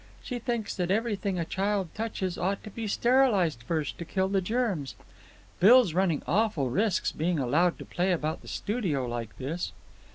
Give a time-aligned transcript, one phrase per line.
[0.23, 4.41] She thinks that everything a child touches ought to be sterilized first to kill the
[4.41, 4.95] germs.
[5.59, 9.73] Bill's running awful risks being allowed to play about the studio like this."